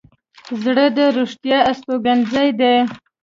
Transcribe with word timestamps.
زړه 0.63 0.85
د 0.97 0.99
رښتیا 1.17 1.59
استوګنځی 1.71 2.49
دی. 2.59 2.75